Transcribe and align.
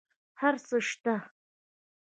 هر 0.41 0.55
څه 0.67 0.75
شته 0.87 1.15